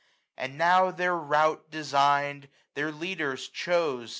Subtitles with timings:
[0.35, 4.09] And now their rout designed, their leaders chose.